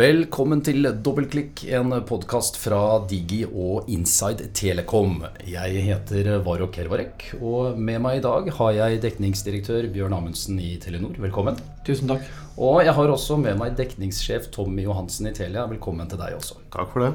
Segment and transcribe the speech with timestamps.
[0.00, 2.78] Velkommen til Dobbeltklikk, en podkast fra
[3.10, 5.18] Digi og Inside Telekom.
[5.44, 10.70] Jeg heter Varo Kervarek, og med meg i dag har jeg dekningsdirektør Bjørn Amundsen i
[10.80, 11.18] Telenor.
[11.20, 11.60] Velkommen.
[11.84, 12.24] Tusen takk.
[12.56, 15.66] Og jeg har også med meg dekningssjef Tommy Johansen i Telia.
[15.68, 16.62] Velkommen til deg også.
[16.72, 17.12] Takk for det.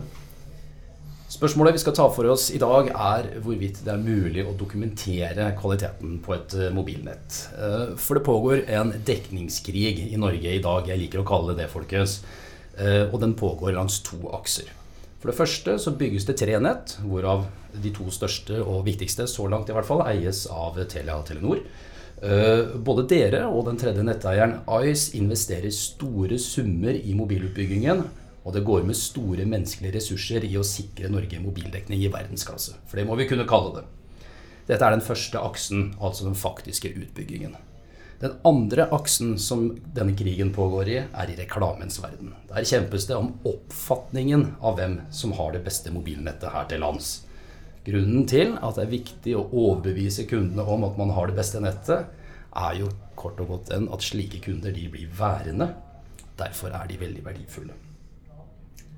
[1.40, 5.56] Spørsmålet vi skal ta for oss i dag, er hvorvidt det er mulig å dokumentere
[5.58, 7.42] kvaliteten på et eh, mobilnett.
[7.58, 10.86] Eh, for det pågår en dekningskrig i Norge i dag.
[10.86, 12.20] Jeg liker å kalle det det, folkens.
[12.78, 14.72] Eh, og den pågår langs to akser.
[15.22, 17.48] For det første så bygges det tre nett, hvorav
[17.82, 21.64] de to største og viktigste så langt i hvert fall eies av Telia og Telenor.
[22.86, 24.54] Både dere og den tredje netteieren
[24.88, 28.06] Ice investerer store summer i mobilutbyggingen
[28.46, 32.78] og det går med store menneskelige ressurser i å sikre Norge mobildekning i verdensklasse.
[32.86, 33.86] For det må vi kunne kalle det.
[34.70, 37.56] Dette er den første aksen, altså den faktiske utbyggingen.
[38.26, 42.32] Den andre aksen som denne krigen pågår i, er i reklamens verden.
[42.50, 47.10] Der kjempes det om oppfatningen av hvem som har det beste mobilnettet her til lands.
[47.86, 51.62] Grunnen til at det er viktig å overbevise kundene om at man har det beste
[51.62, 52.08] nettet,
[52.56, 55.70] er jo kort og godt den at slike kunder de blir værende.
[56.42, 57.78] Derfor er de veldig verdifulle.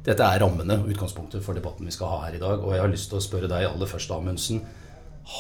[0.07, 2.63] Dette er rammene og utgangspunktet for debatten vi skal ha her i dag.
[2.63, 4.63] Og jeg har lyst til å spørre deg aller først, Amundsen.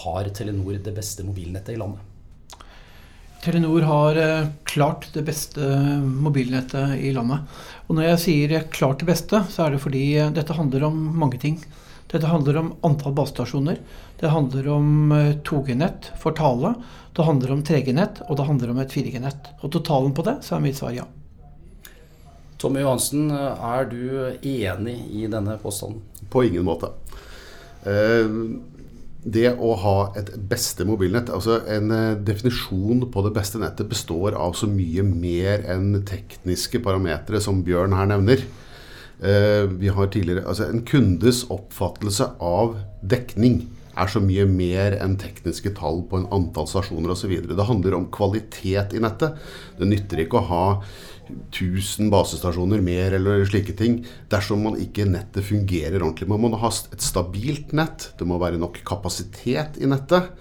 [0.01, 2.16] Har Telenor det beste mobilnettet i landet?
[3.47, 5.61] Telenor har eh, klart det beste
[6.03, 7.45] mobilnettet i landet.
[7.87, 10.97] Og når jeg sier klart det beste, så er det fordi eh, dette handler om
[11.15, 11.55] mange ting.
[12.11, 13.79] Dette handler om antall basestasjoner.
[14.19, 15.15] Det handler om
[15.47, 16.73] 2G-nett eh, for tale.
[17.15, 19.47] Det handler om 3G-nett, og det handler om et 4G-nett.
[19.61, 21.07] Og totalen på det, så er mitt svar ja.
[22.59, 24.03] Tommy Johansen, er du
[24.43, 26.03] enig i denne påstanden?
[26.27, 26.91] På ingen måte.
[27.87, 28.27] Eh,
[29.23, 34.37] det å ha et beste mobilnett, altså En eh, definisjon på det beste nettet består
[34.37, 38.45] av så mye mer enn tekniske parametere, som Bjørn her nevner.
[39.17, 43.65] Eh, vi har tidligere, altså En kundes oppfattelse av dekning
[43.97, 47.33] er så mye mer enn tekniske tall på en antall stasjoner osv.
[47.49, 49.39] Det handler om kvalitet i nettet.
[49.79, 50.65] Det nytter ikke å ha
[51.29, 53.99] 1000 basestasjoner mer eller slike ting
[54.31, 56.29] dersom man ikke nettet fungerer ordentlig.
[56.31, 60.31] Man må ha et stabilt nett, det må være nok kapasitet i nettet.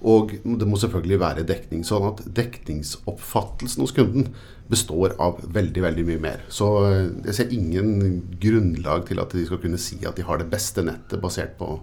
[0.00, 1.82] Og det må selvfølgelig være dekning.
[1.84, 4.30] Sånn at dekningsoppfattelsen hos kunden
[4.70, 6.44] består av veldig veldig mye mer.
[6.52, 10.40] Så eh, jeg ser ingen grunnlag til at de skal kunne si at de har
[10.40, 11.74] det beste nettet basert på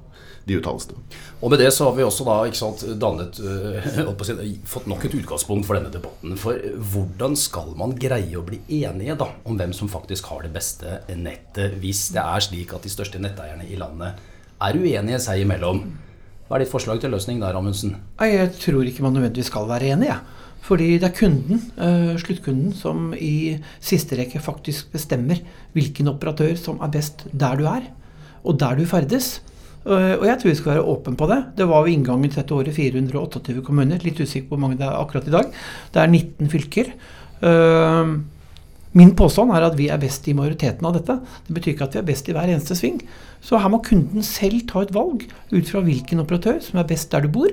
[0.47, 1.02] de uttalelsene.
[1.44, 5.18] Og med det så har vi også da ikke sant, dannet, uh, fått nok et
[5.19, 6.38] utgangspunkt for denne debatten.
[6.40, 6.58] For
[6.94, 11.02] hvordan skal man greie å bli enige da, om hvem som faktisk har det beste
[11.13, 14.18] nettet, hvis det er slik at de største netteierne i landet
[14.63, 15.84] er uenige seg imellom?
[16.47, 17.97] Hva er ditt forslag til løsning der, Amundsen?
[18.24, 20.13] Jeg tror ikke man nødvendigvis skal være enig.
[20.13, 20.22] Ja.
[20.68, 25.40] Fordi det er kunden, uh, sluttkunden, som i siste rekke faktisk bestemmer
[25.75, 27.86] hvilken operatør som er best der du er,
[28.44, 29.38] og der du ferdes.
[29.88, 31.42] Uh, og jeg tror vi skal være åpen på det.
[31.58, 34.02] Det var ved inngangen til dette året 428 kommuner.
[34.03, 35.53] Litt usikker på hvor mange det er akkurat i dag.
[35.94, 36.92] Det er 19 fylker.
[37.40, 38.18] Uh,
[38.98, 41.18] Min påstand er at vi er best i majoriteten av dette.
[41.46, 43.02] Det betyr ikke at vi er best i hver eneste sving.
[43.44, 47.12] Så her må kunden selv ta et valg ut fra hvilken operatør som er best
[47.14, 47.52] der du bor,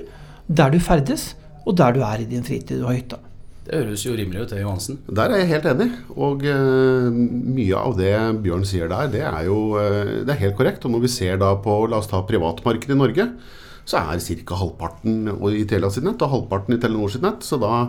[0.48, 1.32] der du ferdes,
[1.64, 3.20] og der du er i din fritid og hytta.
[3.64, 4.98] Det høres jo rimelig ut, Johansen.
[5.08, 5.88] Der er jeg helt enig.
[6.20, 8.12] Og uh, mye av det
[8.44, 10.84] Bjørn sier der, det er jo uh, det er helt korrekt.
[10.84, 13.28] Og når vi ser da på la oss ta privatmarkedet i Norge,
[13.88, 14.60] så er ca.
[14.60, 17.44] halvparten i Telia sitt nett og halvparten i Telenor sitt nett.
[17.44, 17.86] Så da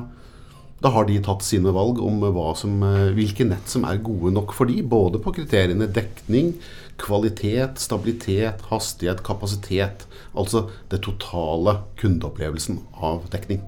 [0.84, 2.24] da har de tatt sine valg om
[2.60, 6.54] som, uh, hvilke nett som er gode nok for de, både på kriteriene dekning,
[7.02, 10.08] kvalitet, stabilitet, hastighet, kapasitet.
[10.36, 13.64] Altså det totale kundeopplevelsen av dekning.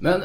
[0.00, 0.24] Men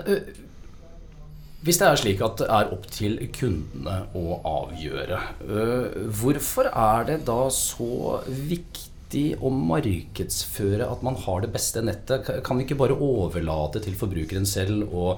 [1.66, 7.08] hvis det er slik at det er opp til kundene å avgjøre, uh, hvorfor er
[7.10, 12.30] det da så viktig å markedsføre at man har det beste nettet?
[12.46, 15.16] Kan vi ikke bare overlate til forbrukeren selv å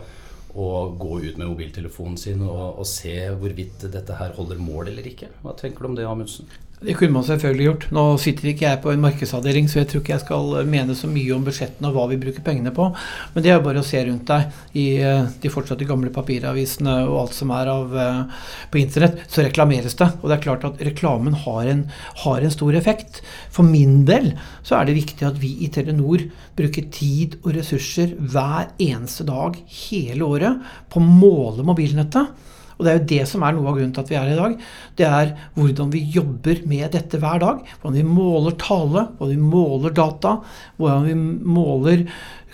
[0.58, 5.06] å gå ut med mobiltelefonen sin og, og, se hvorvidt dette her holder mål eller
[5.12, 5.30] ikke.
[5.44, 6.50] Hva tenker du om det, Amundsen?
[6.78, 7.86] Det kunne man selvfølgelig gjort.
[7.90, 11.08] Nå sitter ikke jeg på en markedsavdeling, så jeg tror ikke jeg skal mene så
[11.10, 12.86] mye om budsjettene og hva vi bruker pengene på.
[13.34, 16.94] Men det er jo bare å se rundt deg i eh, de fortsatte gamle papiravisene
[17.08, 20.12] og alt som er av, eh, på internett, så reklameres det.
[20.22, 21.82] Og det er klart at reklamen har en,
[22.22, 23.24] har en stor effekt.
[23.50, 26.28] For min del så er det viktig at vi i Telenor
[26.60, 29.58] bruker tid og ressurser hver eneste dag
[29.88, 32.38] hele året på å måle mobilnettet.
[32.78, 34.34] Og det er jo det som er noe av grunnen til at vi er her
[34.34, 34.58] i dag.
[35.00, 37.64] Det er hvordan vi jobber med dette hver dag.
[37.82, 40.36] Hvordan vi måler tale, hvordan vi måler data,
[40.78, 41.16] hvordan vi
[41.58, 42.04] måler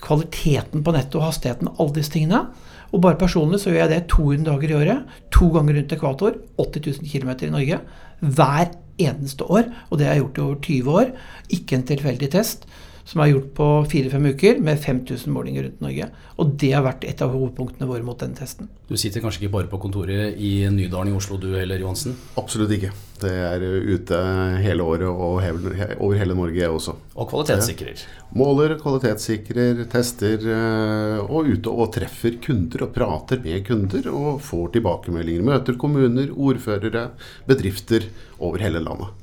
[0.03, 1.73] kvaliteten på nettet og hastigheten.
[1.75, 2.45] Alle disse tingene.
[2.93, 5.19] Og bare personlig så gjør jeg det 200 dager i året.
[5.35, 6.39] To ganger rundt ekvator.
[6.61, 7.83] 80 000 km i Norge.
[8.21, 9.69] Hver eneste år.
[9.89, 11.13] Og det har jeg gjort i over 20 år.
[11.57, 12.67] Ikke en tilfeldig test
[13.07, 16.09] som er gjort på fire-fem uker med 5000 målinger rundt Norge.
[16.39, 18.69] Og det har vært et av hovedpunktene våre mot den testen.
[18.87, 22.15] Du sitter kanskje ikke bare på kontoret i Nydalen i Oslo du heller, Johansen?
[22.39, 22.93] Absolutt ikke.
[23.23, 24.19] Det er ute
[24.63, 26.95] hele året og over hele Norge, jeg også.
[27.15, 28.03] Og kvalitetssikrer?
[28.39, 34.75] Måler, kvalitetssikrer, tester, eh, og ute og treffer kunder og prater med kunder og får
[34.77, 35.47] tilbakemeldinger.
[35.53, 37.09] Møter kommuner, ordførere,
[37.47, 38.09] bedrifter
[38.39, 39.22] over hele landet.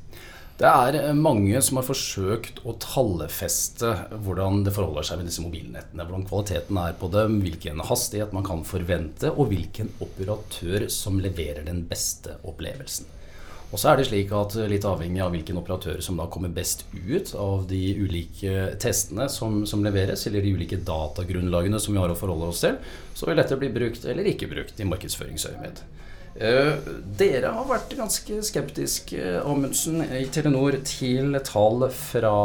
[0.61, 3.95] Det er eh, mange som har forsøkt å tallfeste
[4.27, 6.05] hvordan det forholder seg med disse mobilnettene.
[6.05, 11.65] Hvordan kvaliteten er på dem, hvilken hastighet man kan forvente, og hvilken operatør som leverer
[11.65, 13.09] den beste opplevelsen.
[13.71, 16.53] Og så er det slik at eh, Litt avhengig av hvilken operatør som da kommer
[16.53, 22.05] best ut av de ulike testene som, som leveres, eller de ulike datagrunnlagene som vi
[22.05, 22.77] har å forholde oss til,
[23.17, 25.81] så vil dette bli brukt eller ikke brukt i markedsføringsøyemed.
[26.39, 26.77] Uh,
[27.19, 32.37] dere har vært ganske skeptiske Amundsen, i Telenor til tall fra,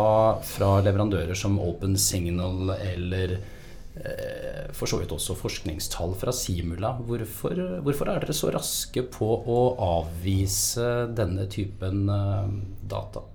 [0.42, 6.96] fra, leverandører som Open Signal eller uh, for så vidt også forskningstall fra Simula.
[6.98, 9.62] Hvorfor, hvorfor, er dere så raske på å
[10.02, 12.10] avvise denne typen
[12.90, 13.28] data?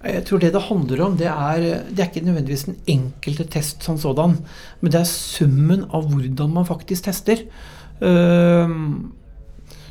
[0.00, 3.82] Jeg tror det det handler om, det er, det er ikke nødvendigvis den enkelte test
[3.84, 4.38] som sådan,
[4.80, 7.42] men det er summen av hvordan man faktisk tester.
[8.00, 9.10] Uh,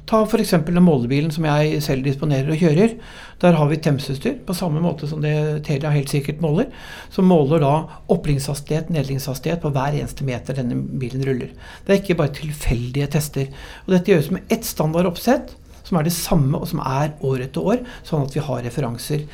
[0.09, 0.56] Ta f.eks.
[0.65, 2.95] den målebilen som jeg selv disponerer og kjører.
[3.44, 5.33] Der har vi temsutstyr, på samme måte som det
[5.67, 6.71] Telia helt sikkert måler.
[7.13, 7.73] Som måler da
[8.09, 11.51] opplingshastighet, nedlingshastighet på hver eneste meter denne bilen ruller.
[11.85, 13.51] Det er ikke bare tilfeldige tester.
[13.85, 15.53] Og dette gjøres med ett standard oppsett,
[15.85, 19.29] som er det samme og som er år etter år, sånn at vi har referanser.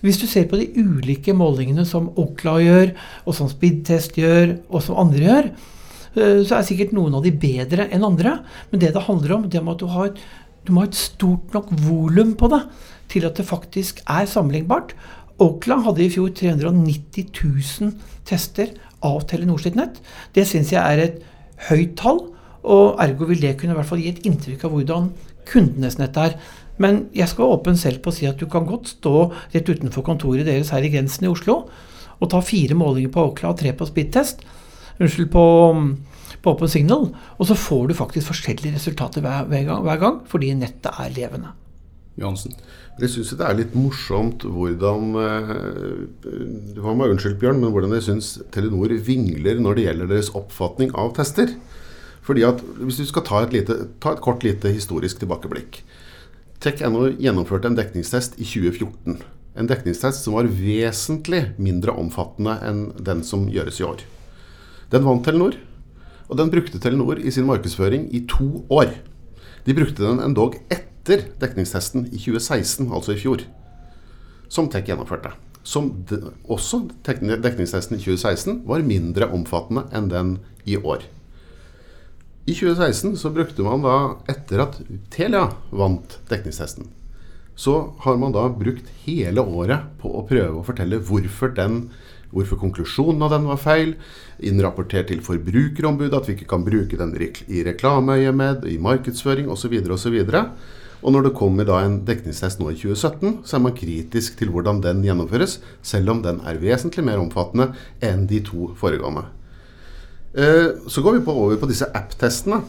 [0.00, 2.94] Hvis du ser på de ulike målingene som Okla gjør,
[3.26, 5.52] og som Speedtest gjør, og som andre gjør,
[6.14, 8.40] så er sikkert noen av de bedre enn andre.
[8.70, 10.12] Men det det handler om, det er at du, har,
[10.66, 12.64] du må ha et stort nok volum på det
[13.10, 14.94] til at det faktisk er sammenlignbart.
[15.40, 17.30] Oakland hadde i fjor 390
[17.80, 17.94] 000
[18.28, 18.74] tester
[19.06, 19.98] av Telenor sitt nett.
[20.36, 21.22] Det syns jeg er et
[21.70, 22.26] høyt tall,
[22.60, 25.08] og ergo vil det kunne i hvert fall gi et inntrykk av hvordan
[25.48, 26.36] kundenes nett er.
[26.80, 29.14] Men jeg skal være åpen selv på å si at du kan godt stå
[29.54, 31.62] rett utenfor kontoret deres her i grensen i Oslo
[32.20, 34.44] og ta fire målinger på Åkla og tre på speedtest
[35.00, 35.44] unnskyld, på,
[36.44, 37.08] på Open Signal.
[37.38, 41.16] Og så får du faktisk forskjellige resultater hver, hver, gang, hver gang, fordi nettet er
[41.16, 41.56] levende.
[42.20, 42.54] Johansen?
[43.00, 45.52] Jeg syns det er litt morsomt hvordan eh,
[46.74, 50.32] Du får meg unnskyldt, Bjørn, men hvordan jeg syns Telenor vingler når det gjelder deres
[50.36, 51.54] oppfatning av tester.
[52.26, 55.80] Fordi at Hvis du skal ta et, lite, ta et kort lite historisk tilbakeblikk.
[56.60, 59.22] Tech.no gjennomførte en dekningstest i 2014.
[59.56, 64.04] En dekningstest som var vesentlig mindre omfattende enn den som gjøres i år.
[64.90, 65.54] Den vant Telenor,
[66.30, 68.92] og den brukte Telenor i sin markedsføring i to år.
[69.66, 73.44] De brukte den endog etter dekningstesten i 2016, altså i fjor,
[74.50, 75.32] som Tech gjennomførte.
[75.62, 81.04] Som de, også dekningstesten i 2016 var mindre omfattende enn den i år.
[82.48, 83.96] I 2016 så brukte man da,
[84.32, 84.78] etter at
[85.12, 86.88] Telia vant dekningstesten,
[87.54, 91.90] så har man da brukt hele året på å prøve å fortelle hvorfor den
[92.34, 93.94] hvorfor konklusjonen av den var feil,
[94.38, 99.74] innrapportert til Forbrukerombudet at vi ikke kan bruke den i reklameøyemed, i markedsføring osv.
[99.90, 100.20] osv.
[101.00, 104.52] Og når det kommer da en dekningstest nå i 2017, så er man kritisk til
[104.52, 107.70] hvordan den gjennomføres, selv om den er vesentlig mer omfattende
[108.04, 109.24] enn de to foregående.
[110.36, 112.60] Eh, så går vi på over på disse app-testene.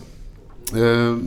[0.72, 1.20] Eh,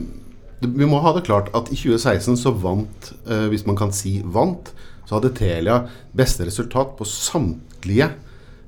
[0.65, 4.21] vi må ha det klart at i 2016 så vant, eh, hvis man kan si
[4.25, 4.73] vant,
[5.05, 5.81] så hadde Telia
[6.17, 8.11] beste resultat på samtlige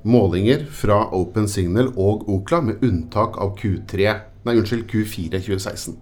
[0.07, 4.11] målinger fra Open Signal og Okla, med unntak av Q3,
[4.45, 5.97] nei, unnskyld, Q4 2016.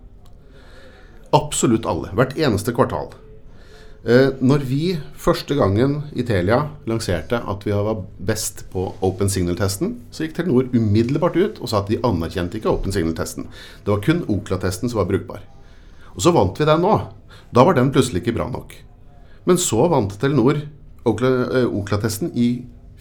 [1.36, 2.12] Absolutt alle.
[2.16, 3.14] Hvert eneste kvartal.
[4.06, 4.82] Eh, når vi
[5.18, 10.70] første gangen i Telia lanserte at vi var best på Open Signal-testen, så gikk Telenor
[10.76, 13.50] umiddelbart ut og sa at de anerkjente ikke Open Signal-testen.
[13.82, 15.42] Det var kun Okla-testen som var brukbar.
[16.14, 17.00] Og så vant vi den nå.
[17.50, 18.78] Da var den plutselig ikke bra nok.
[19.46, 22.50] Men så vant Telenor eh, Okla-testen i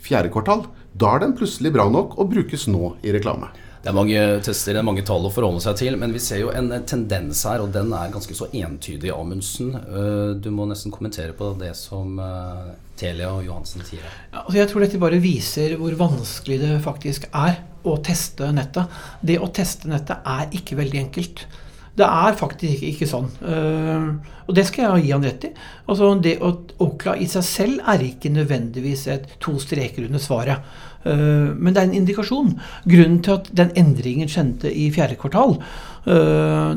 [0.04, 0.66] fjerde kvartal.
[0.94, 3.48] Da er den plutselig bra nok og brukes nå i reklame.
[3.84, 6.38] Det er mange tester, det er mange tall å forholde seg til, men vi ser
[6.40, 9.74] jo en tendens her, og den er ganske så entydig, Amundsen.
[9.76, 14.06] Eh, du må nesten kommentere på det som eh, Telia og Johansen sier.
[14.32, 19.04] Ja, altså jeg tror dette bare viser hvor vanskelig det faktisk er å teste nettet.
[19.20, 21.44] Det å teste nettet er ikke veldig enkelt.
[21.94, 23.28] Det er faktisk ikke sånn.
[24.44, 25.52] og det skal jeg gi han rett i.
[25.86, 30.58] Altså det å Okla i seg selv er ikke nødvendigvis et to streker under svaret.
[31.04, 32.54] men det er en indikasjon.
[32.88, 35.58] Grunnen til at den endringen skjedde i fjerde kvartal,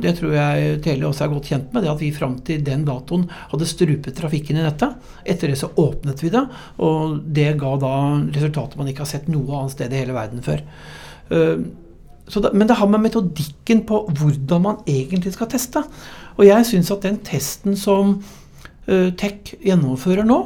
[0.03, 2.83] det tror jeg Tele også er godt kjent med, det at vi fram til den
[2.87, 4.99] datoen hadde strupet trafikken i nettet.
[5.23, 6.43] Etter det så åpnet vi det,
[6.83, 7.95] og det ga da
[8.35, 10.63] resultater man ikke har sett noe annet sted i hele verden før.
[12.27, 15.83] Det, men det har med metodikken på hvordan man egentlig skal teste.
[16.35, 20.41] Og jeg syns at den testen som uh, Tech gjennomfører nå,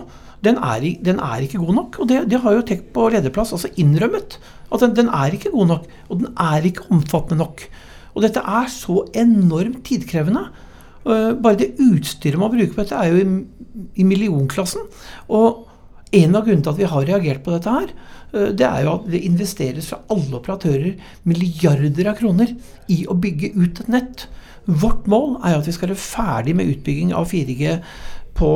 [0.46, 2.00] den er, den er, ikke god nok.
[2.02, 4.38] Og det, det har jo Tech på lederplass altså innrømmet.
[4.72, 5.90] At den, den, er ikke god nok.
[6.10, 7.66] Og den er ikke omfattende nok.
[8.14, 10.46] Og dette er så enormt tidkrevende.
[11.02, 14.86] Uh, bare det utstyret man bruker på dette, er jo i, i millionklassen.
[15.34, 15.68] Og
[16.12, 17.94] en av grunnene til at vi har reagert på dette her,
[18.32, 20.94] det er jo at det investeres fra alle operatører
[21.28, 22.54] milliarder av kroner
[22.92, 24.26] i å bygge ut et nett.
[24.66, 27.78] Vårt mål er at vi skal være ferdig med utbygging av 4G
[28.38, 28.52] på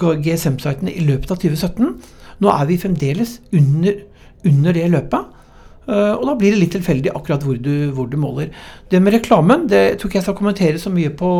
[0.00, 1.92] GSM-sitene i løpet av 2017.
[2.40, 4.02] Nå er vi fremdeles under,
[4.46, 5.39] under det løpet.
[5.90, 8.50] Eh, og da blir det litt tilfeldig akkurat hvor du, hvor du, måler.
[8.92, 11.30] Det med reklamen det tror ikke jeg skal kommentere så mye på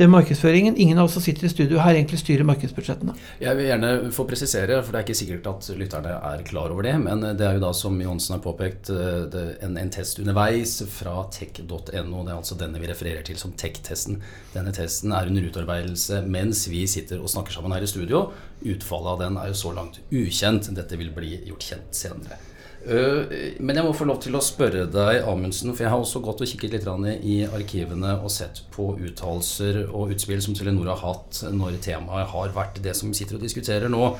[0.00, 0.76] den markedsføringen.
[0.76, 3.14] Ingen av oss som sitter i studio her egentlig styrer markedsbudsjettene.
[3.40, 6.88] Jeg vil gjerne få presisere, for det er ikke sikkert at lytterne er klar over
[6.88, 6.96] det.
[7.04, 11.22] Men det er jo da, som Johnsen har påpekt, eh, en, en, test underveis fra
[11.32, 11.78] tech.no.
[11.86, 14.20] Det er altså denne vi refererer til som tech-testen.
[14.52, 18.26] Denne testen er under utarbeidelse mens vi sitter og snakker sammen her i studio.
[18.66, 20.68] Utfallet av den er jo så langt ukjent.
[20.76, 22.40] Dette vil bli gjort kjent senere.
[22.86, 26.22] Eh, men jeg må få lov til å spørre deg, Amundsen, for jeg har også
[26.22, 26.86] gått og kikket litt
[27.26, 32.54] i arkivene og sett på uttalelser og utspill som Telenor har hatt når temaet har
[32.54, 34.12] vært det som vi sitter og diskuterer nå.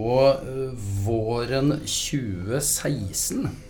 [0.00, 0.70] Og eh,
[1.04, 3.69] våren 2016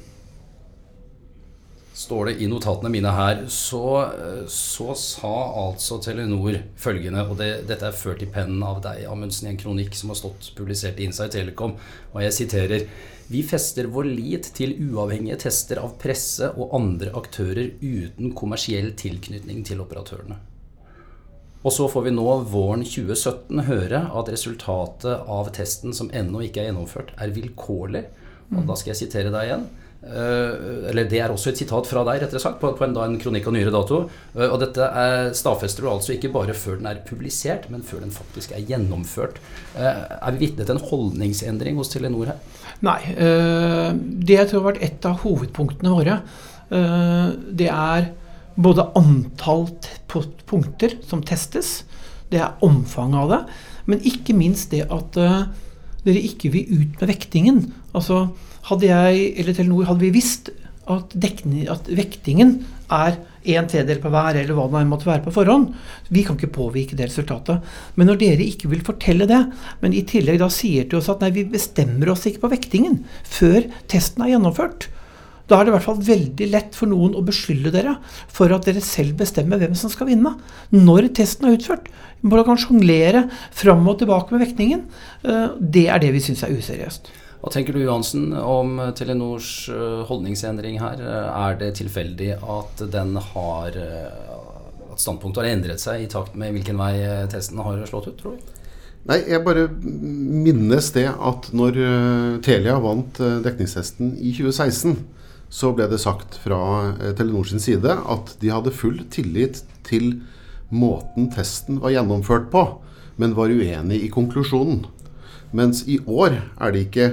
[2.01, 3.85] står det i notatene mine her, så,
[4.49, 5.33] så sa
[5.67, 9.61] altså Telenor følgende, og det, dette er ført i pennen av deg, Amundsen, i en
[9.61, 11.75] kronikk som har stått publisert i Inside Telecom,
[12.15, 12.87] og jeg siterer
[13.31, 19.61] vi fester vår lit til uavhengige tester av presse og andre aktører uten kommersiell tilknytning
[19.69, 20.41] til operatørene.
[21.61, 26.65] Og så får vi nå våren 2017 høre at resultatet av testen som ennå ikke
[26.65, 28.07] er gjennomført, er vilkårlig.
[28.57, 29.69] Og da skal jeg sitere deg igjen.
[30.01, 33.19] Uh, eller Det er også et sitat fra deg, rettere sagt, på, på en, en,
[33.21, 33.99] kronikk av nyere dato.
[34.33, 38.07] Uh, og dette er, stadfester du altså ikke bare før den er publisert, men før
[38.07, 39.37] den faktisk er gjennomført.
[39.75, 39.85] Uh,
[40.17, 42.41] er vi vitne til en holdningsendring hos Telenor her?
[42.81, 43.13] Nei.
[43.13, 46.15] det jeg tror har vært et av hovedpunktene våre,
[46.71, 48.07] det er
[48.57, 49.67] både antall
[50.09, 51.83] punkter som testes,
[52.33, 53.41] det er omfanget av det,
[53.91, 55.19] men ikke minst det at
[56.07, 57.61] dere ikke vil ut med vektingen.
[57.97, 58.29] Altså
[58.69, 60.53] hadde jeg eller Telenor hadde vi visst
[60.91, 63.19] at, dekning, at vektingen er
[63.51, 65.71] en tredjedel på hver, eller hva det måtte være på forhånd.
[66.13, 67.63] Vi kan ikke påvirke det resultatet.
[67.97, 69.41] Men når dere ikke vil fortelle det,
[69.81, 73.01] men i tillegg da sier til oss at nei, vi bestemmer oss ikke på vektingen
[73.25, 74.91] før testen er gjennomført,
[75.51, 77.97] da er det i hvert fall veldig lett for noen å beskylde dere
[78.31, 80.37] for at dere selv bestemmer hvem som skal vinne.
[80.71, 81.89] Når testen er utført.
[82.21, 83.25] Hvordan kan sjonglere
[83.57, 84.85] fram og tilbake med vektingen.
[85.25, 87.11] Eh, det er det vi syns er useriøst.
[87.41, 91.01] Hva tenker du Johansen om Telenors eh, holdningsendring her?
[91.01, 94.35] Er det tilfeldig at den har eh,
[94.91, 98.19] at standpunktet har endret seg i takt med hvilken vei eh, testen har slått ut,
[98.21, 98.59] tror du?
[99.09, 101.79] Nei, jeg bare minnes det at når
[102.45, 104.99] Telia vant dekningstesten i 2016,
[105.49, 106.59] så ble det sagt fra
[107.17, 110.19] Telenor sin side at de hadde full tillit til
[110.69, 112.67] måten testen var gjennomført på,
[113.17, 114.85] men var uenig i konklusjonen.
[115.57, 117.09] Mens i år er det ikke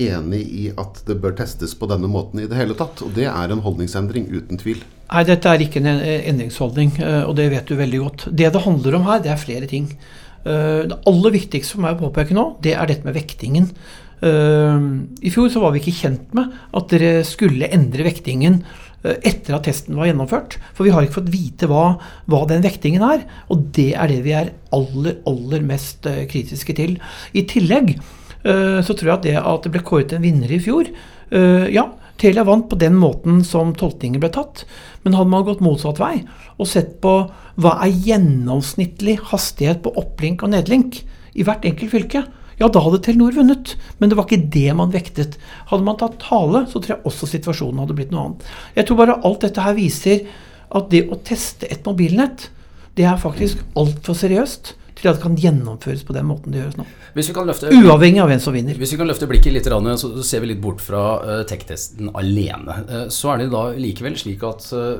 [0.00, 3.02] enig i at det bør testes på denne måten i det hele tatt.
[3.04, 4.82] Og det er en holdningsendring, uten tvil.
[5.14, 8.28] Nei, dette er ikke en endringsholdning, eh, og det vet du veldig godt.
[8.30, 9.90] Det det handler om her, det er flere ting.
[10.44, 13.68] Eh, det aller viktigste for meg å påpeke nå, det er dette med vektingen.
[14.24, 14.88] Eh,
[15.28, 18.64] I fjor så var vi ikke kjent med at dere skulle endre vektingen
[19.04, 20.54] etter at testen var gjennomført.
[20.72, 23.26] For vi har ikke fått vite hva, hva, den vektingen er.
[23.52, 26.94] Og det er det vi er aller, aller mest kritiske til.
[27.36, 27.98] I tillegg
[28.84, 31.88] så tror jeg at det at det ble kåret en vinner i fjor eh, Ja,
[32.20, 34.62] Telia vant på den måten som tolkningen ble tatt.
[35.02, 36.20] Men hadde man gått motsatt vei
[36.54, 37.14] og sett på
[37.58, 41.00] hva er gjennomsnittlig hastighet på opplink og nedlink
[41.34, 42.22] i hvert enkelt fylke,
[42.60, 43.74] ja, da hadde Telenor vunnet.
[43.98, 45.38] Men det var ikke det man vektet.
[45.70, 48.46] Hadde man tatt tale, så tror jeg også situasjonen hadde blitt noe annet.
[48.78, 50.22] Jeg tror bare alt dette her viser
[50.74, 52.48] at det å teste et mobilnett,
[52.94, 56.76] det er faktisk altfor seriøst til at det kan gjennomføres på den måten det gjøres
[56.78, 56.86] nå.
[57.14, 58.78] Hvis vi kan løfte, Uavhengig av hvem som vinner.
[58.78, 59.68] Hvis vi kan løfte blikket litt,
[60.00, 62.78] så ser vi litt bort fra uh, tech-testen alene.
[62.88, 64.98] Uh, så er det da likevel slik at uh,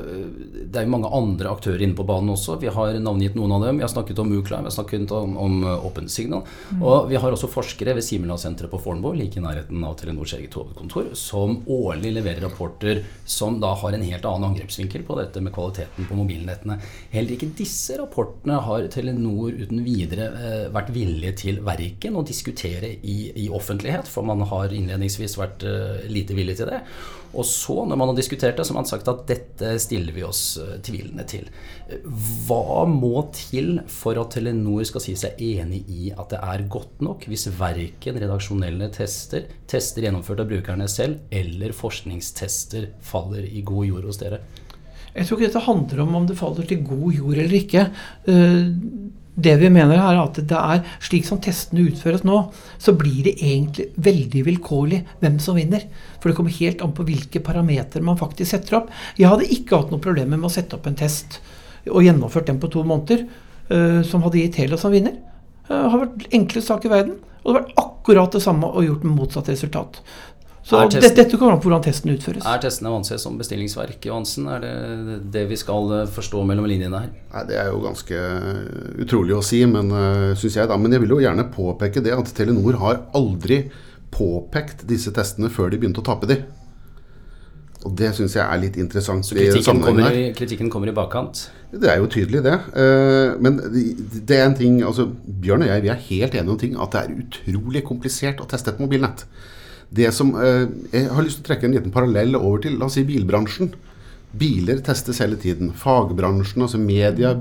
[0.63, 2.57] det er mange andre aktører inne på banen også.
[2.61, 3.79] Vi har navngitt noen av dem.
[3.81, 6.45] Vi har snakket om Ukla, vi har snakket om, om OpenSignal.
[6.75, 6.83] Mm.
[6.83, 10.55] Og vi har også forskere ved Simula-senteret på Fornebu, like i nærheten av Telenors eget
[10.55, 15.55] hovedkontor, som årlig leverer rapporter som da har en helt annen angrepsvinkel på dette med
[15.55, 16.79] kvaliteten på mobilnettene.
[17.11, 20.29] Heller ikke disse rapportene har Telenor uten videre
[20.73, 26.01] vært villige til verken å diskutere i, i, offentlighet, for man har innledningsvis vært uh,
[26.11, 26.81] lite villig til det.
[27.35, 30.25] Og så, når man har diskutert det, så har man sagt at dette stiller vi
[30.27, 31.47] oss uh, tvilende til.
[32.47, 37.03] Hva må til for at Telenor skal si seg enig i at det er godt
[37.05, 43.91] nok, hvis verken redaksjonelle tester, tester gjennomført av brukerne selv, eller forskningstester faller i god
[43.91, 44.43] jord hos dere?
[45.15, 47.85] Jeg tror ikke dette handler om om det faller til god jord eller ikke.
[49.35, 52.37] Det vi mener er at det er slik som testene utføres nå,
[52.79, 55.83] så blir det egentlig veldig vilkårlig hvem som vinner.
[56.21, 58.93] For det kommer helt an på hvilke parametere man faktisk setter opp.
[59.19, 61.41] Jeg hadde ikke hatt noen problemer med å sette opp en test
[61.91, 63.25] og gjennomført den på to måneder,
[63.69, 65.19] uh, som hadde gitt Telia som vinner.
[65.67, 67.19] Det uh, har vært enklest sak i verden.
[67.43, 69.99] Og det har vært akkurat det samme og gjort med motsatt resultat.
[70.65, 72.45] Så testen, dette kommer an på hvordan testen utføres.
[72.49, 74.47] Er testene å anse som bestillingsverk, Johansen?
[74.49, 77.11] Er det det vi skal eh, forstå mellom linjene her?
[77.35, 78.21] Nei, Det er jo ganske
[79.05, 79.93] utrolig å si, men
[80.41, 80.79] syns jeg da.
[80.81, 83.67] Men jeg vil jo gjerne påpeke det at Telenor har aldri
[84.15, 86.41] påpekt disse testene før de begynte å tape de.
[87.85, 89.21] Og det syns jeg er litt interessant.
[89.27, 91.43] Så kritikken kommer, i, kritikken kommer, i, bakkant?
[91.69, 92.55] Det er jo tydelig, det.
[93.37, 96.79] Men det er en ting altså Bjørn og jeg vi er helt enige om ting
[96.81, 99.27] at det er utrolig komplisert å teste et mobilnett.
[99.89, 102.85] Det som, eh, jeg har lyst til å trekke en liten parallell over til la
[102.85, 103.73] oss si bilbransjen.
[104.35, 105.71] Biler testes hele tiden.
[105.71, 107.33] Fagbransjen, altså media,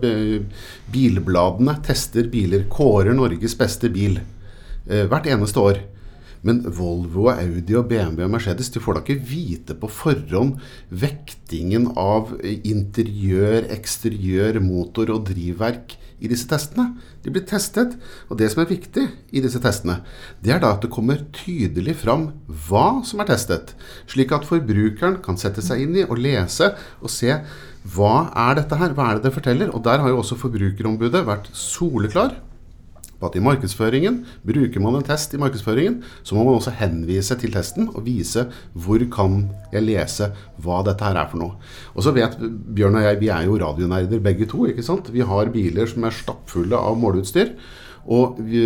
[0.92, 2.68] bilbladene tester biler.
[2.70, 5.80] Kårer Norges beste bil eh, hvert eneste år.
[6.44, 10.60] Men Volvo, Audi, og BMW og Mercedes de får da ikke vite på forhånd
[10.90, 16.92] vektingen av interiør, eksteriør, motor og drivverk i disse testene.
[17.24, 17.96] De blir testet.
[18.28, 19.04] Og det som er viktig
[19.34, 20.00] i disse testene,
[20.44, 22.30] det er da at det kommer tydelig fram
[22.68, 23.74] hva som er testet.
[24.10, 27.38] Slik at forbrukeren kan sette seg inn i og lese og se
[27.94, 28.14] hva
[28.46, 29.74] er dette her, hva er det det forteller.
[29.74, 32.38] Og der har jo også Forbrukerombudet vært soleklar
[33.28, 37.54] at i markedsføringen, bruker man en test i markedsføringen, så må man også henvise til
[37.54, 40.30] testen og vise hvor kan jeg lese
[40.64, 41.56] hva dette her er for noe.
[41.94, 44.66] Og så vet Bjørn og jeg, vi er jo radionerder begge to.
[44.68, 45.12] ikke sant?
[45.14, 47.54] Vi har biler som er stappfulle av måleutstyr.
[48.04, 48.60] Og vi,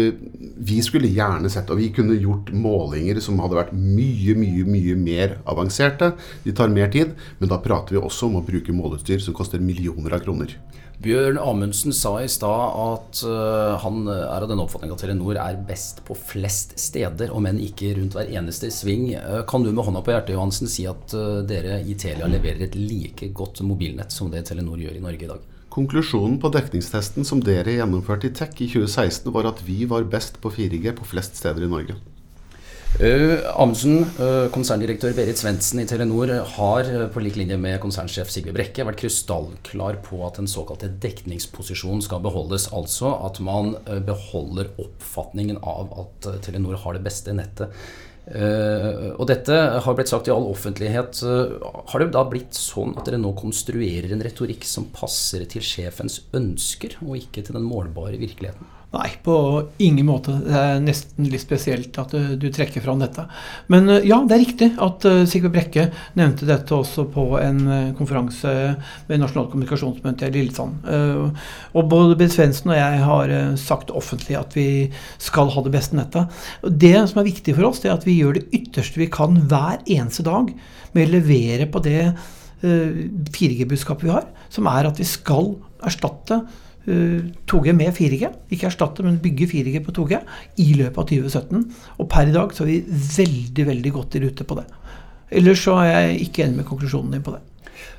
[0.58, 4.96] vi, skulle gjerne sett, og vi kunne gjort målinger som hadde vært mye, mye mye
[4.98, 6.10] mer avanserte.
[6.42, 9.62] De tar mer tid, men da prater vi også om å bruke måleutstyr som koster
[9.62, 10.56] millioner av kroner.
[10.98, 15.60] Bjørn Amundsen sa i stad at uh, han er av den oppfatning at Telenor er
[15.68, 19.12] best på flest steder, om enn ikke rundt hver eneste sving.
[19.14, 22.66] Uh, kan du med hånda på hjertet Johansen, si at uh, dere i Telia leverer
[22.66, 25.46] et like godt mobilnett som det Telenor gjør i Norge i dag?
[25.70, 30.42] Konklusjonen på dekningstesten som dere gjennomførte i Tech i 2016, var at vi var best
[30.42, 31.94] på 4G på flest steder i Norge.
[32.98, 38.26] Uh, Amundsen, uh, konserndirektør Berit Svendsen i Telenor, har uh, på lik linje med konsernsjef
[38.34, 42.66] Sigve Brekke vært krystallklar på at den såkalte dekningsposisjonen skal beholdes.
[42.74, 43.76] Altså at man
[44.08, 47.70] beholder oppfatningen av at Telenor har det beste nettet.
[49.14, 51.22] og dette har blitt sagt i all offentlighet.
[51.22, 56.24] har det da blitt sånn at dere nå konstruerer en retorikk som passer til sjefens
[56.34, 58.77] ønsker, og ikke til den målbare virkeligheten?
[58.88, 59.34] Nei, på
[59.84, 60.32] ingen måte.
[60.40, 63.26] Det er nesten litt spesielt at du, du trekker fram dette.
[63.68, 67.60] Men eh, ja, det er riktig at uh, Sigve Brekke nevnte dette også på en
[67.98, 68.52] konferanse
[69.10, 70.88] ved Nasjonalt kommunikasjonsmøte i Lillesand.
[71.76, 74.68] Og både Bent Svendsen og jeg har sagt offentlig at vi
[75.20, 76.40] skal ha det beste nettet.
[76.64, 79.82] Det som er viktig for oss, er at vi gjør det ytterste vi kan hver
[79.84, 80.48] eneste dag
[80.94, 82.00] med å levere på det
[82.62, 85.52] 4G-budskapet vi har, som er at vi skal
[85.86, 86.40] erstatte
[86.88, 88.30] 2G eh, med 4G.
[88.54, 90.20] Ikke erstatte, men bygge 4G på 2G
[90.64, 91.66] i løpet av 2017.
[91.98, 94.66] Og per i dag så er vi veldig, veldig godt i rute på det.
[95.38, 97.42] Ellers så er jeg ikke enig med konklusjonen din på det.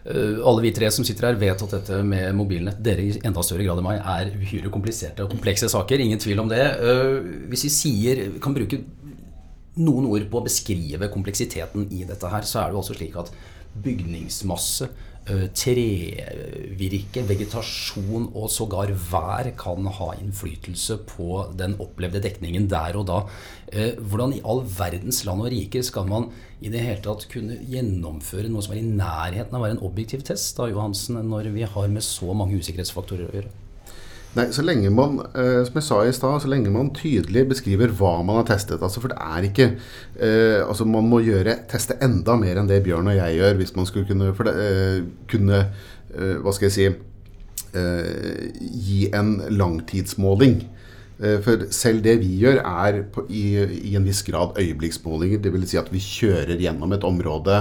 [0.10, 3.43] Uh, alle vi tre som sitter her, vet at dette med mobilnett dere i enda
[3.45, 6.02] større grad enn meg er uhyre kompliserte og komplekse saker.
[6.04, 6.63] Ingen tvil om det.
[6.82, 8.82] Uh, hvis vi sier, kan bruke
[9.80, 13.15] noen ord på å beskrive kompleksiteten i dette her, så er det jo også slik
[13.21, 13.32] at
[13.80, 15.09] bygningsmasse Eh,
[15.58, 23.20] trevirke, vegetasjon og sågar vær kan ha innflytelse på den opplevde dekningen der og da.
[23.70, 27.60] Eh, hvordan i all verdens land og rike skal man i det hele tatt kunne
[27.70, 31.54] gjennomføre noe som er i nærheten av å være en objektiv test da, Johansen, når
[31.56, 33.58] vi har med så mange usikkerhetsfaktorer å gjøre?
[34.38, 37.89] Nei, så lenge man, eh, som jeg sa i stad, så lenge man tydelig beskriver
[37.98, 38.84] hva man har testet.
[38.86, 42.84] Altså, for det er ikke eh, Altså, man må gjøre, teste enda mer enn det
[42.86, 45.00] Bjørn og jeg gjør, hvis man skulle kunne, det, eh,
[45.32, 45.63] kunne
[46.13, 46.86] eh, Hva skal jeg si
[47.74, 50.62] eh, Gi en langtidsmåling.
[51.19, 55.41] Eh, for selv det vi gjør, er på, i, i, en viss grad øyeblikksmålinger.
[55.43, 55.73] Dvs.
[55.73, 57.58] Si at vi kjører gjennom et område.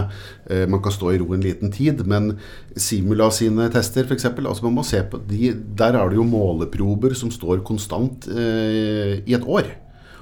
[0.46, 2.04] Eh, man kan stå i ro en liten tid.
[2.06, 2.36] Men
[2.78, 4.28] Simula sine tester, f.eks.
[4.30, 9.18] Altså man må se på de, Der er det jo måleprober som står konstant eh,
[9.26, 9.74] i et år.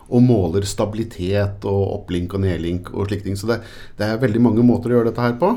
[0.07, 3.37] Og måler stabilitet og opplink og nedlink og slike ting.
[3.37, 3.61] Så det,
[3.99, 5.53] det, er veldig mange måter å gjøre dette her på.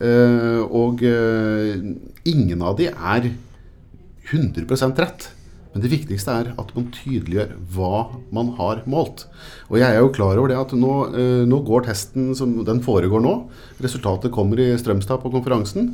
[0.00, 1.76] Eh, og eh,
[2.30, 3.34] ingen av de er
[4.30, 5.34] 100% rett.
[5.78, 7.98] Men det viktigste er at man tydeliggjør hva
[8.34, 9.28] man har målt.
[9.70, 12.80] Og jeg er jo klar over det at nå, eh, nå går testen som den
[12.82, 13.34] foregår nå.
[13.78, 15.92] Resultatet kommer i Strømstad på konferansen.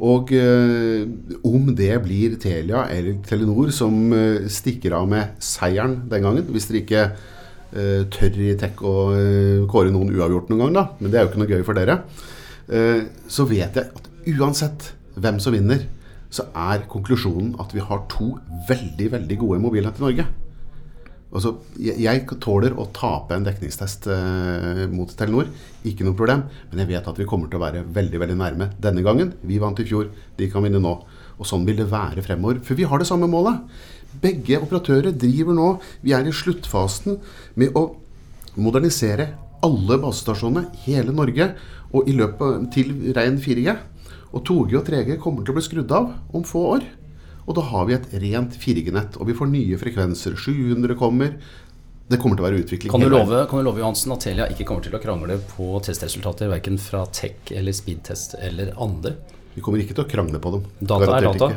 [0.00, 1.04] Og eh,
[1.44, 6.70] om det blir Telia eller Telenor som eh, stikker av med seieren den gangen, hvis
[6.70, 11.12] dere ikke eh, tør i tech å eh, kåre noen uavgjort noen gang, da, men
[11.12, 12.00] det er jo ikke noe gøy for dere,
[12.72, 15.84] eh, så vet jeg at uansett hvem som vinner,
[16.30, 18.34] så er konklusjonen at vi har to
[18.68, 20.26] veldig veldig gode mobilnett i Norge.
[21.28, 25.50] Altså, jeg, tåler å tape en dekningstest eh, mot Telenor,
[25.84, 26.46] ikke noe problem.
[26.70, 29.34] Men jeg vet at vi kommer til å være veldig veldig nærme denne gangen.
[29.44, 30.94] Vi vant i fjor, de kan vinne nå.
[31.38, 32.62] Og sånn vil det være fremover.
[32.64, 33.60] For vi har det samme målet.
[34.22, 35.66] Begge operatører driver nå
[36.00, 37.18] Vi er i sluttfasen
[37.60, 37.90] med å
[38.56, 39.28] modernisere
[39.62, 41.50] alle basestasjonene hele Norge
[41.92, 43.76] og i løpet til rein 4G.
[44.34, 46.84] Og 2G og 3G kommer til å bli skrudd av om få år.
[47.48, 50.36] Og da har vi et rent 4G-nett, og vi får nye frekvenser.
[50.36, 51.38] 700 kommer.
[52.08, 52.92] Det kommer til å være utvikling.
[52.92, 55.70] Kan du, love, kan du love Johansen, at Telia ikke kommer til å krangle på
[55.84, 59.16] testresultater verken fra Tech eller Speedtest eller andre?
[59.56, 60.68] Vi kommer ikke til å krangle på dem.
[60.80, 61.50] Data er data.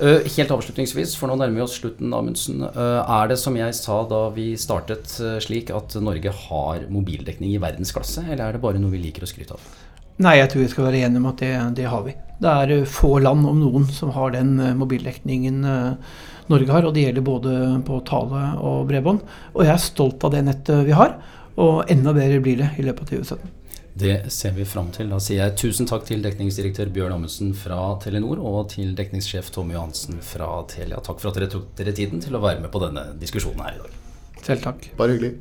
[0.00, 2.62] Uh, helt avslutningsvis, for nå nærmer vi oss slutten, Amundsen.
[2.64, 7.52] Uh, er det som jeg sa da vi startet, uh, slik at Norge har mobildekning
[7.52, 9.66] i verdensklasse, eller er det bare noe vi liker å skryte av?
[10.20, 12.12] Nei, jeg tror vi skal være enige om at det, det, har vi.
[12.40, 16.18] Det er eh, få land, om noen, som har den eh, mobildekningen eh,
[16.52, 16.88] Norge har.
[16.88, 17.54] Og det gjelder både
[17.86, 19.22] på tale og bredbånd.
[19.54, 21.16] Og jeg er stolt av det nettet vi har.
[21.60, 23.56] Og enda bedre blir det i løpet av 2017.
[24.00, 25.08] Det ser vi fram til.
[25.12, 29.74] Da sier jeg tusen takk til dekningsdirektør Bjørn Amundsen fra Telenor og til dekningssjef Tommy
[29.76, 31.00] Johansen fra Telia.
[31.04, 33.80] Takk for at dere tok dere tiden til å være med på denne diskusjonen her
[33.80, 33.98] i dag.
[34.44, 34.92] Selv takk.
[35.00, 35.34] Bare hyggelig.